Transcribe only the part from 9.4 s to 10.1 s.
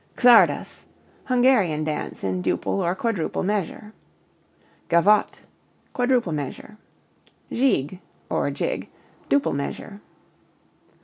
measure.